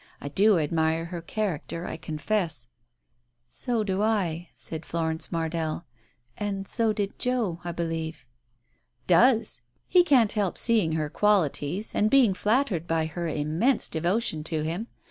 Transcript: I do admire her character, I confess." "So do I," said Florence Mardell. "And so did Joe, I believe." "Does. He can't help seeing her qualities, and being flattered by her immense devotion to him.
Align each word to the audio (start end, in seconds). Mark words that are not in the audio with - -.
I 0.19 0.29
do 0.29 0.57
admire 0.57 1.05
her 1.05 1.21
character, 1.21 1.85
I 1.85 1.95
confess." 1.95 2.67
"So 3.49 3.83
do 3.83 4.01
I," 4.01 4.49
said 4.55 4.83
Florence 4.83 5.31
Mardell. 5.31 5.85
"And 6.35 6.67
so 6.67 6.91
did 6.91 7.19
Joe, 7.19 7.59
I 7.63 7.71
believe." 7.71 8.25
"Does. 9.05 9.61
He 9.85 10.03
can't 10.03 10.31
help 10.31 10.57
seeing 10.57 10.93
her 10.93 11.11
qualities, 11.11 11.93
and 11.93 12.09
being 12.09 12.33
flattered 12.33 12.87
by 12.87 13.05
her 13.05 13.27
immense 13.27 13.87
devotion 13.87 14.43
to 14.45 14.63
him. 14.63 14.87